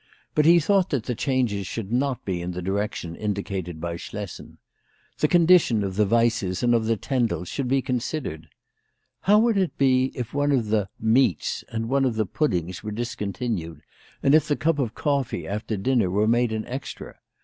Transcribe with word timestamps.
But 0.33 0.45
he 0.47 0.59
thought 0.59 0.89
that 0.89 1.03
the 1.03 1.13
changes 1.13 1.67
should 1.67 1.91
not 1.91 2.25
be 2.25 2.41
in 2.41 2.53
the 2.53 2.61
direction 2.63 3.15
indicated 3.15 3.79
by 3.79 3.97
Schlessen. 3.97 4.57
The 5.19 5.27
con 5.27 5.45
dition 5.45 5.83
of 5.83 5.95
the 5.95 6.07
Weisses 6.07 6.63
and 6.63 6.73
of 6.73 6.85
the 6.85 6.97
Tendels 6.97 7.49
should 7.49 7.67
be 7.67 7.83
considered. 7.83 8.47
How 9.19 9.37
would 9.37 9.59
it 9.59 9.77
be 9.77 10.11
if 10.15 10.33
one 10.33 10.51
of 10.51 10.69
the 10.69 10.89
"meats' 10.99 11.63
7 11.67 11.75
and 11.75 11.85
one 11.87 12.05
of 12.05 12.15
the 12.15 12.25
puddings 12.25 12.81
were 12.83 12.89
discontinued, 12.89 13.81
and 14.23 14.33
if 14.33 14.47
the 14.47 14.55
cup 14.55 14.79
of 14.79 14.95
coffee 14.95 15.47
after 15.47 15.77
dinner 15.77 16.09
were 16.09 16.27
made 16.27 16.51
an 16.51 16.65
extra 16.65 17.17